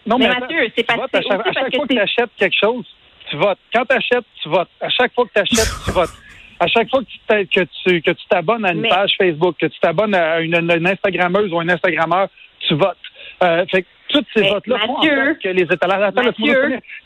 Non, 0.05 0.17
Mais 0.19 0.27
attends, 0.27 0.41
Mathieu, 0.41 0.71
c'est 0.75 0.83
parce 0.83 0.99
à 1.13 1.21
chaque, 1.21 1.47
à 1.47 1.51
chaque 1.53 1.75
fois 1.75 1.87
que 1.87 1.93
tu 1.93 1.99
achètes 1.99 2.29
quelque 2.37 2.55
chose, 2.59 2.85
tu 3.29 3.37
votes. 3.37 3.57
Quand 3.73 3.85
tu 3.85 3.95
achètes, 3.95 4.25
tu 4.41 4.49
votes. 4.49 4.69
À 4.79 4.89
chaque 4.89 5.13
fois 5.13 5.25
que 5.25 5.31
tu 5.33 5.41
achètes, 5.41 5.73
tu 5.83 5.91
votes. 5.91 6.11
À 6.59 6.67
chaque 6.67 6.89
fois 6.89 7.01
que 7.01 7.05
tu 7.05 7.47
que 7.47 7.67
tu 7.83 8.01
que 8.01 8.11
tu 8.11 8.25
t'abonnes 8.29 8.65
à 8.65 8.71
une 8.71 8.81
Mais- 8.81 8.89
page 8.89 9.15
Facebook, 9.17 9.55
que 9.59 9.65
tu 9.65 9.79
t'abonnes 9.79 10.13
à 10.15 10.39
une, 10.41 10.53
une 10.55 10.87
Instagrammeuse 10.87 11.51
ou 11.51 11.59
un 11.59 11.67
Instagrammeur, 11.69 12.27
tu 12.67 12.75
votes. 12.75 12.97
Euh, 13.43 13.65
fait 13.71 13.85
tous 14.09 14.23
ces 14.33 14.41
votes-là 14.41 14.77
font 14.85 14.97
en 14.97 15.03
sorte 15.03 15.41
que 15.43 15.49
les 15.49 15.63
étalages... 15.63 16.13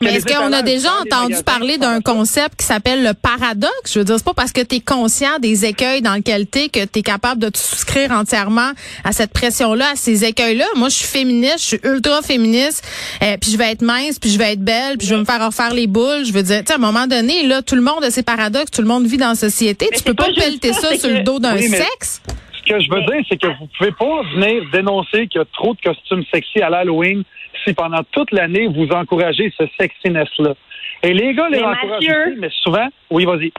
Mais 0.00 0.14
est-ce 0.14 0.26
qu'on 0.26 0.52
a 0.52 0.62
déjà 0.62 0.90
entendu 1.00 1.36
parler 1.44 1.78
d'un 1.78 2.00
concept 2.00 2.56
qui 2.60 2.66
s'appelle 2.66 3.02
le 3.02 3.14
paradoxe? 3.14 3.92
Je 3.92 3.98
veux 3.98 4.04
dire, 4.04 4.16
c'est 4.18 4.24
pas 4.24 4.34
parce 4.34 4.52
que 4.52 4.60
tu 4.60 4.76
es 4.76 4.80
conscient 4.80 5.38
des 5.38 5.64
écueils 5.64 6.02
dans 6.02 6.14
lesquels 6.14 6.46
t'es 6.46 6.68
que 6.68 6.84
tu 6.84 7.00
es 7.00 7.02
capable 7.02 7.40
de 7.40 7.48
te 7.48 7.58
souscrire 7.58 8.10
entièrement 8.12 8.70
à 9.04 9.12
cette 9.12 9.32
pression-là, 9.32 9.86
à 9.92 9.96
ces 9.96 10.24
écueils-là. 10.24 10.66
Moi, 10.76 10.88
je 10.88 10.96
suis 10.96 11.06
féministe, 11.08 11.60
je 11.60 11.64
suis 11.66 11.80
ultra 11.84 12.22
féministe, 12.22 12.86
euh, 13.22 13.36
puis 13.40 13.50
je 13.50 13.56
vais 13.56 13.72
être 13.72 13.82
mince, 13.82 14.18
puis 14.18 14.30
je 14.30 14.38
vais 14.38 14.52
être 14.52 14.64
belle, 14.64 14.98
puis 14.98 15.06
je 15.06 15.14
vais 15.14 15.20
me 15.20 15.24
faire 15.24 15.44
refaire 15.44 15.74
les 15.74 15.86
boules. 15.86 16.24
Je 16.24 16.32
veux 16.32 16.42
dire, 16.42 16.60
tu 16.60 16.66
sais, 16.66 16.72
à 16.72 16.76
un 16.76 16.78
moment 16.78 17.06
donné, 17.06 17.46
là, 17.46 17.62
tout 17.62 17.74
le 17.76 17.82
monde 17.82 18.04
a 18.04 18.10
ses 18.10 18.22
paradoxes, 18.22 18.70
tout 18.70 18.82
le 18.82 18.88
monde 18.88 19.06
vit 19.06 19.16
dans 19.16 19.30
la 19.30 19.34
société. 19.34 19.88
Mais 19.90 19.96
tu 19.96 20.04
peux 20.04 20.14
pas, 20.14 20.28
pelleter 20.34 20.72
ça, 20.72 20.96
sur 20.96 21.08
le 21.08 21.22
dos 21.22 21.38
d'un 21.38 21.54
Oui, 21.56 21.68
mais- 21.70 21.78
sexe. 21.78 22.20
Ce 22.70 22.74
que 22.76 22.80
je 22.84 22.90
veux 22.90 23.02
dire, 23.02 23.24
c'est 23.28 23.36
que 23.36 23.48
vous 23.48 23.66
pouvez 23.76 23.90
pas 23.90 24.22
venir 24.32 24.62
dénoncer 24.70 25.26
qu'il 25.26 25.40
y 25.40 25.42
a 25.42 25.44
trop 25.52 25.74
de 25.74 25.80
costumes 25.80 26.22
sexy 26.32 26.62
à 26.62 26.70
l'Halloween 26.70 27.24
si 27.64 27.74
pendant 27.74 28.02
toute 28.12 28.30
l'année 28.30 28.68
vous 28.68 28.88
encouragez 28.92 29.52
ce 29.58 29.64
sexiness-là. 29.78 30.54
Et 31.02 31.12
les 31.12 31.34
gars 31.34 31.48
les 31.48 31.62
encouragent 31.62 32.34
mais 32.38 32.50
souvent, 32.62 32.86
oui, 33.10 33.24
vas-y. 33.24 33.52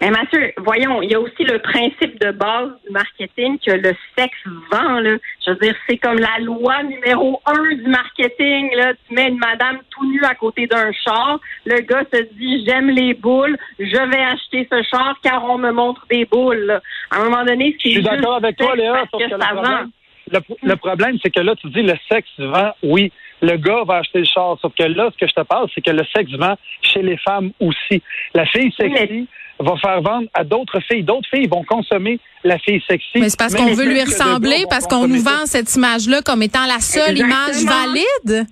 Mais 0.00 0.10
Mathieu, 0.10 0.52
voyons, 0.58 1.02
il 1.02 1.10
y 1.10 1.14
a 1.16 1.20
aussi 1.20 1.42
le 1.42 1.58
principe 1.58 2.20
de 2.20 2.30
base 2.30 2.70
du 2.86 2.92
marketing 2.92 3.58
que 3.58 3.72
le 3.72 3.92
sexe 4.16 4.38
vend. 4.70 5.00
Là. 5.00 5.16
Je 5.44 5.50
veux 5.50 5.56
dire, 5.56 5.74
c'est 5.88 5.96
comme 5.96 6.18
la 6.18 6.38
loi 6.40 6.84
numéro 6.84 7.40
un 7.46 7.74
du 7.74 7.88
marketing. 7.88 8.70
Là. 8.76 8.92
Tu 9.08 9.14
mets 9.14 9.28
une 9.28 9.38
madame 9.38 9.78
tout 9.90 10.08
nue 10.08 10.22
à 10.24 10.36
côté 10.36 10.68
d'un 10.68 10.92
char. 10.92 11.40
Le 11.64 11.80
gars 11.80 12.04
se 12.12 12.22
dit, 12.34 12.64
j'aime 12.64 12.90
les 12.90 13.14
boules, 13.14 13.56
je 13.80 14.10
vais 14.10 14.22
acheter 14.22 14.68
ce 14.70 14.82
char 14.88 15.16
car 15.22 15.44
on 15.50 15.58
me 15.58 15.72
montre 15.72 16.06
des 16.08 16.24
boules. 16.26 16.64
là. 16.66 16.80
À 17.10 17.16
un 17.20 17.24
moment 17.24 17.44
donné, 17.44 17.76
c'est 17.82 17.88
Je 17.88 17.94
suis 17.96 18.02
d'accord 18.02 18.36
avec 18.36 18.56
toi, 18.56 18.76
Léa, 18.76 18.92
parce 18.92 19.10
sauf 19.10 19.20
que 19.22 19.28
que 19.30 19.34
le 19.34 19.40
ça 19.40 19.52
vend. 19.54 19.62
problème, 19.62 19.90
le, 20.30 20.40
le 20.68 20.76
problème, 20.76 21.18
c'est 21.22 21.30
que 21.34 21.40
là, 21.40 21.56
tu 21.56 21.68
dis 21.70 21.82
le 21.82 21.94
sexe 22.08 22.28
vend, 22.38 22.70
oui. 22.84 23.10
Le 23.40 23.56
gars 23.56 23.82
va 23.84 23.96
acheter 23.96 24.18
le 24.20 24.24
char, 24.26 24.56
sauf 24.60 24.72
que 24.76 24.82
là, 24.84 25.10
ce 25.12 25.18
que 25.18 25.26
je 25.28 25.32
te 25.34 25.40
parle, 25.42 25.68
c'est 25.74 25.80
que 25.80 25.90
le 25.90 26.04
sexe 26.14 26.30
vend 26.32 26.54
chez 26.82 27.02
les 27.02 27.16
femmes 27.16 27.50
aussi. 27.60 28.02
La 28.34 28.46
fille 28.46 28.72
sexy 28.78 29.26
va 29.60 29.76
faire 29.76 30.00
vendre 30.02 30.28
à 30.34 30.44
d'autres 30.44 30.80
filles. 30.80 31.02
D'autres 31.02 31.28
filles 31.28 31.46
vont 31.48 31.64
consommer 31.64 32.18
la 32.44 32.58
fille 32.58 32.82
sexy. 32.88 33.18
Mais 33.18 33.28
c'est 33.28 33.38
parce 33.38 33.54
qu'on 33.54 33.72
veut 33.74 33.84
lui 33.86 34.02
ressembler, 34.02 34.64
parce 34.70 34.86
qu'on 34.86 35.06
nous 35.08 35.22
vend 35.22 35.46
cette 35.46 35.74
image-là 35.74 36.22
comme 36.22 36.42
étant 36.42 36.66
la 36.66 36.80
seule 36.80 37.18
image 37.18 37.64
valide? 37.64 38.46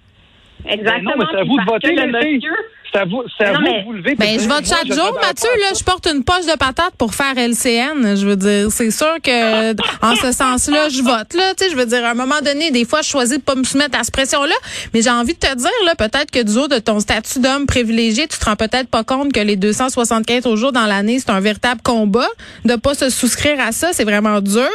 Exactement. 0.68 0.94
Ben 0.94 1.02
non, 1.02 1.12
mais 1.18 1.24
c'est 1.30 1.38
à 1.40 1.44
vous 1.44 1.58
de 1.58 1.64
voter, 1.64 1.88
les 1.94 2.20
filles. 2.20 2.36
monsieur- 2.36 2.56
C'est 2.92 2.98
à 3.00 3.04
vous, 3.04 3.22
c'est 3.36 3.44
à 3.44 3.52
Non, 3.52 3.58
vous 3.58 3.64
mais- 3.64 3.80
de 3.80 3.84
vous 3.86 3.92
lever. 3.92 4.14
Ben, 4.14 4.38
je 4.40 4.48
vote 4.48 4.64
chaque 4.66 4.86
jour, 4.92 5.12
Mathieu. 5.20 5.48
Là, 5.60 5.72
je 5.78 5.82
porte 5.84 6.06
une 6.06 6.22
poche 6.24 6.46
de 6.46 6.56
patate 6.56 6.92
pour 6.96 7.14
faire 7.14 7.36
LCN. 7.36 8.16
Je 8.16 8.26
veux 8.26 8.36
dire, 8.36 8.68
c'est 8.70 8.90
sûr 8.90 9.16
que 9.22 9.72
en 10.04 10.14
ce 10.16 10.32
sens-là, 10.32 10.88
je 10.88 11.02
vote. 11.02 11.34
Là, 11.34 11.54
tu 11.56 11.64
sais, 11.64 11.70
je 11.70 11.76
veux 11.76 11.86
dire, 11.86 12.04
à 12.04 12.10
un 12.10 12.14
moment 12.14 12.40
donné, 12.44 12.70
des 12.70 12.84
fois, 12.84 13.02
je 13.02 13.08
choisis 13.08 13.38
de 13.38 13.42
pas 13.42 13.54
me 13.54 13.64
soumettre 13.64 13.98
à 13.98 14.04
cette 14.04 14.12
pression-là. 14.14 14.54
Mais 14.94 15.02
j'ai 15.02 15.10
envie 15.10 15.34
de 15.34 15.38
te 15.38 15.54
dire, 15.54 15.70
là, 15.84 15.94
peut-être 15.94 16.30
que 16.30 16.42
du 16.42 16.56
haut 16.56 16.68
de 16.68 16.78
ton 16.78 17.00
statut 17.00 17.40
d'homme 17.40 17.66
privilégié, 17.66 18.26
tu 18.28 18.38
te 18.38 18.44
rends 18.44 18.56
peut-être 18.56 18.88
pas 18.88 19.04
compte 19.04 19.32
que 19.32 19.40
les 19.40 19.56
275 19.56 20.46
au 20.46 20.56
jour 20.56 20.72
dans 20.72 20.86
l'année, 20.86 21.18
c'est 21.18 21.30
un 21.30 21.40
véritable 21.40 21.80
combat. 21.82 22.28
De 22.64 22.76
pas 22.76 22.94
se 22.94 23.10
souscrire 23.10 23.58
à 23.60 23.72
ça, 23.72 23.88
c'est 23.92 24.04
vraiment 24.04 24.40
dur. 24.40 24.68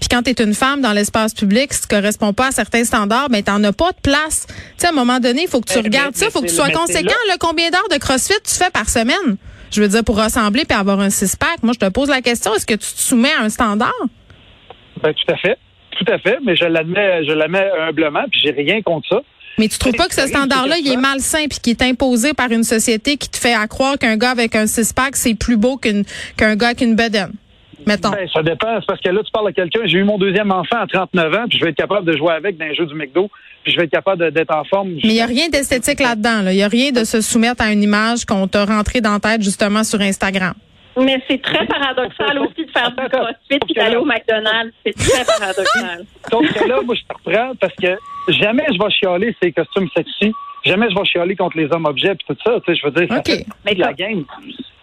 Puis 0.00 0.08
quand 0.10 0.22
tu 0.22 0.30
es 0.30 0.42
une 0.42 0.54
femme 0.54 0.80
dans 0.80 0.92
l'espace 0.92 1.34
public, 1.34 1.72
si 1.72 1.82
tu 1.82 1.86
corresponds 1.88 2.32
pas 2.32 2.48
à 2.48 2.50
certains 2.52 2.84
standards, 2.84 3.28
ben 3.28 3.42
t'en 3.42 3.62
as 3.64 3.72
pas 3.72 3.90
de 3.92 4.00
place. 4.02 4.46
Tu 4.48 4.54
sais, 4.78 4.86
à 4.86 4.90
un 4.90 4.92
moment 4.92 5.20
donné, 5.20 5.42
il 5.42 5.48
faut 5.48 5.60
que 5.60 5.68
tu 5.70 5.76
Mais- 5.78 5.82
regardes 5.84 6.14
mais- 6.16 6.24
ça, 6.24 6.30
faut 6.30 6.40
que 6.40 6.46
tu 6.46 6.54
sois 6.54 6.70
conséquent. 6.70 7.02
là- 7.08 7.14
Là, 7.28 7.36
combien 7.58 7.70
d'heures 7.70 7.88
de 7.90 7.98
CrossFit 7.98 8.40
tu 8.44 8.54
fais 8.54 8.70
par 8.70 8.88
semaine? 8.88 9.36
Je 9.72 9.82
veux 9.82 9.88
dire, 9.88 10.04
pour 10.04 10.22
ressembler 10.22 10.64
puis 10.64 10.78
avoir 10.78 11.00
un 11.00 11.10
six-pack. 11.10 11.64
Moi, 11.64 11.72
je 11.74 11.84
te 11.84 11.90
pose 11.90 12.08
la 12.08 12.20
question, 12.20 12.54
est-ce 12.54 12.64
que 12.64 12.74
tu 12.74 12.92
te 12.92 13.00
soumets 13.00 13.32
à 13.36 13.42
un 13.42 13.48
standard? 13.48 13.92
Ben, 15.02 15.12
tout 15.12 15.32
à 15.32 15.36
fait. 15.36 15.58
Tout 15.90 16.12
à 16.12 16.18
fait, 16.18 16.38
mais 16.44 16.54
je 16.54 16.64
l'admets, 16.66 17.24
je 17.24 17.32
l'admets 17.32 17.68
humblement, 17.80 18.22
puis 18.30 18.40
j'ai 18.44 18.52
rien 18.52 18.80
contre 18.82 19.08
ça. 19.08 19.22
Mais 19.58 19.66
tu 19.66 19.76
trouves 19.76 19.94
pas 19.94 20.06
que 20.06 20.14
ce 20.14 20.28
standard-là, 20.28 20.76
il 20.78 20.92
est 20.92 20.96
malsain 20.96 21.46
puis 21.50 21.58
qui 21.60 21.70
est 21.70 21.82
imposé 21.82 22.32
par 22.32 22.52
une 22.52 22.62
société 22.62 23.16
qui 23.16 23.28
te 23.28 23.36
fait 23.36 23.54
à 23.54 23.66
croire 23.66 23.98
qu'un 23.98 24.16
gars 24.16 24.30
avec 24.30 24.54
un 24.54 24.68
six-pack, 24.68 25.16
c'est 25.16 25.34
plus 25.34 25.56
beau 25.56 25.76
qu'un 25.78 26.54
gars 26.54 26.66
avec 26.68 26.80
une 26.80 26.94
bedaine? 26.94 27.32
Mettons. 27.88 28.10
Ben, 28.10 28.28
ça 28.28 28.42
dépend. 28.42 28.78
C'est 28.80 28.86
parce 28.86 29.00
que 29.00 29.08
là, 29.08 29.22
tu 29.24 29.30
parles 29.32 29.48
à 29.48 29.52
quelqu'un. 29.52 29.80
J'ai 29.86 29.98
eu 29.98 30.04
mon 30.04 30.18
deuxième 30.18 30.52
enfant 30.52 30.76
à 30.76 30.86
39 30.86 31.34
ans, 31.34 31.44
puis 31.48 31.58
je 31.58 31.64
vais 31.64 31.70
être 31.70 31.76
capable 31.76 32.04
de 32.04 32.16
jouer 32.18 32.34
avec 32.34 32.58
dans 32.58 32.66
un 32.66 32.74
jeu 32.74 32.84
du 32.84 32.94
McDo, 32.94 33.30
puis 33.64 33.72
je 33.72 33.78
vais 33.78 33.84
être 33.84 33.90
capable 33.90 34.30
d'être 34.30 34.54
en 34.54 34.64
forme. 34.64 34.90
Mais 34.90 35.00
il 35.04 35.14
n'y 35.14 35.22
a 35.22 35.26
rien 35.26 35.48
d'esthétique 35.48 36.00
là-dedans. 36.00 36.42
Il 36.50 36.56
n'y 36.56 36.62
a 36.62 36.68
rien 36.68 36.90
de 36.90 37.04
se 37.04 37.22
soumettre 37.22 37.62
à 37.62 37.72
une 37.72 37.82
image 37.82 38.26
qu'on 38.26 38.46
t'a 38.46 38.66
rentrée 38.66 39.00
dans 39.00 39.12
la 39.12 39.20
tête 39.20 39.42
justement 39.42 39.84
sur 39.84 40.00
Instagram. 40.02 40.52
Mais 41.00 41.22
c'est 41.28 41.40
très 41.40 41.64
paradoxal 41.66 42.38
aussi 42.40 42.66
de 42.66 42.70
faire 42.70 42.90
du 42.90 43.08
crossfit 43.08 43.58
puis 43.64 43.74
d'aller 43.74 43.96
au 43.96 44.04
McDonald's. 44.04 44.74
C'est 44.84 44.94
très 44.94 45.24
paradoxal. 45.24 46.04
Sauf 46.30 46.52
que 46.52 46.68
là, 46.68 46.80
moi, 46.84 46.94
je 46.94 47.02
te 47.02 47.14
reprends 47.14 47.54
parce 47.58 47.74
que 47.74 47.96
jamais 48.28 48.66
je 48.68 48.78
vais 48.78 48.90
chialer 48.90 49.34
ces 49.42 49.52
costumes 49.52 49.88
sexy. 49.96 50.34
Jamais 50.64 50.90
je 50.90 50.94
vais 50.94 51.04
chialer 51.06 51.36
contre 51.36 51.56
les 51.56 51.72
hommes 51.72 51.86
objets 51.86 52.14
puis 52.16 52.26
tout 52.28 52.36
ça. 52.44 52.60
Tu 52.66 52.74
sais, 52.74 52.80
je 52.80 52.86
veux 52.86 52.92
dire, 52.92 53.08
ça 53.08 53.18
OK. 53.20 53.26
fait 53.26 53.46
partie 53.46 53.74
de 53.76 53.80
la 53.80 53.92
game. 53.94 54.24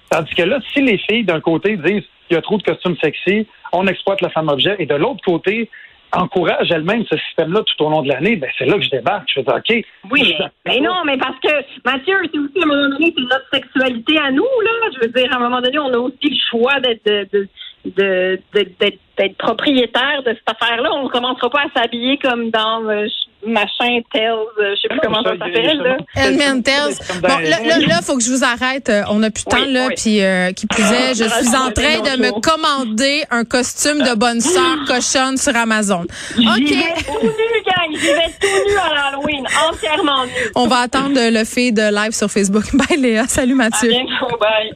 Tandis 0.10 0.34
que 0.34 0.44
là, 0.44 0.60
si 0.74 0.82
les 0.82 0.98
filles, 0.98 1.26
d'un 1.26 1.42
côté, 1.42 1.76
disent 1.78 2.04
qu'il 2.28 2.36
y 2.36 2.38
a 2.38 2.42
trop 2.42 2.58
de 2.58 2.64
costumes 2.64 2.98
sexy, 2.98 3.48
on 3.72 3.88
exploite 3.88 4.22
la 4.22 4.30
femme 4.30 4.50
objet, 4.50 4.76
et 4.80 4.86
de 4.86 4.96
l'autre 4.96 5.24
côté, 5.24 5.70
encourage 6.14 6.72
elles-mêmes 6.72 7.04
ce 7.10 7.18
système-là 7.18 7.62
tout 7.64 7.84
au 7.84 7.90
long 7.90 8.02
de 8.02 8.10
l'année, 8.10 8.36
ben 8.36 8.50
c'est 8.58 8.66
là 8.66 8.76
que 8.76 8.84
je 8.84 8.90
débarque. 8.90 9.28
Je 9.28 9.34
fais 9.36 9.44
dire, 9.44 9.56
OK. 9.56 9.86
Oui, 10.12 10.36
mais, 10.40 10.46
mais 10.66 10.80
non, 10.80 11.04
mais 11.06 11.18
parce 11.18 11.40
que, 11.40 11.50
Mathieu, 11.84 12.16
c'est 12.32 12.40
aussi, 12.40 12.60
à 12.60 12.64
un 12.64 12.68
moment 12.68 12.90
donné, 12.90 13.14
c'est 13.16 13.24
notre 13.24 13.50
sexualité 13.52 14.18
à 14.20 14.32
nous, 14.32 14.44
là. 14.44 14.72
Je 14.94 15.08
veux 15.08 15.14
dire, 15.14 15.32
à 15.32 15.38
un 15.38 15.40
moment 15.40 15.62
donné, 15.62 15.78
on 15.80 15.94
a 15.94 15.98
aussi 15.98 16.30
le 16.30 16.38
choix 16.50 16.80
d'être, 16.80 17.06
de, 17.06 17.28
de, 17.34 17.48
de- 17.86 18.40
de- 18.54 18.70
d'être, 18.80 19.00
d'être 19.18 19.38
propriétaire 19.38 20.24
de 20.26 20.32
cette 20.34 20.56
affaire-là. 20.62 20.90
On 20.94 21.04
ne 21.06 21.10
commencera 21.10 21.50
pas 21.50 21.62
à 21.62 21.80
s'habiller 21.82 22.18
comme 22.18 22.50
dans 22.50 22.84
euh, 22.90 23.06
machin, 23.48 24.00
Tales, 24.12 24.32
euh, 24.60 24.74
je 24.76 24.82
sais 24.82 24.88
plus 24.90 25.00
comment 25.04 25.22
ça 25.24 25.32
Ça, 25.38 25.46
s'appelle, 25.46 25.78
là. 25.78 25.98
Edmund 26.16 26.64
Tells. 26.64 26.96
Bon, 27.22 27.28
là, 27.28 27.60
là, 27.64 27.78
là, 27.88 28.02
faut 28.02 28.18
que 28.18 28.24
je 28.24 28.32
vous 28.32 28.44
arrête. 28.44 28.90
Euh, 28.90 29.04
On 29.10 29.20
n'a 29.20 29.30
plus 29.30 29.44
de 29.46 29.50
temps, 29.50 29.58
Oui, 29.66 29.72
là. 29.74 29.88
oui. 29.88 29.94
Puis, 29.96 30.22
euh, 30.24 30.52
qui 30.52 30.66
plus 30.68 30.84
est, 30.84 31.14
je 31.16 31.24
Ah, 31.26 31.42
suis 31.44 31.56
en 31.56 31.72
train 31.72 32.00
de 32.00 32.22
me 32.22 32.32
commander 32.42 33.24
un 33.32 33.44
costume 33.46 34.00
de 34.02 34.16
bonne 34.16 34.42
sœur 34.42 34.78
cochonne 34.88 35.38
sur 35.38 35.56
Amazon. 35.56 36.02
OK. 36.02 36.38
vais 36.38 37.04
tout 37.06 37.22
nu, 37.22 37.62
gang. 37.64 37.92
J'y 37.92 38.08
vais 38.08 38.34
tout 38.42 38.48
nu 38.68 38.76
à 38.78 38.94
l'Halloween, 38.96 39.46
entièrement 39.70 40.26
nu. 40.26 40.32
On 40.56 40.68
va 40.68 40.78
attendre 40.80 41.14
le 41.16 41.44
fait 41.46 41.72
de 41.72 41.94
live 41.96 42.12
sur 42.14 42.30
Facebook. 42.30 42.64
Bye, 42.74 42.98
Léa. 43.00 43.28
Salut, 43.28 43.54
À 43.54 43.56
Mathieu. 43.56 43.90
bientôt, 43.90 44.38
bye. 44.40 44.74